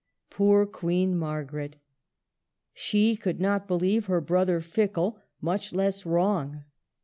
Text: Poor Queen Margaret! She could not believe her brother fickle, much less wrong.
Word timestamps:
Poor 0.31 0.65
Queen 0.65 1.15
Margaret! 1.15 1.77
She 2.73 3.15
could 3.15 3.39
not 3.39 3.67
believe 3.67 4.07
her 4.07 4.19
brother 4.19 4.59
fickle, 4.59 5.19
much 5.41 5.73
less 5.73 6.07
wrong. 6.07 6.63